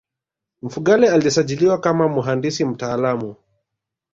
[0.61, 3.35] Mfugale alisajiliwa kama muhandisi mtaalamu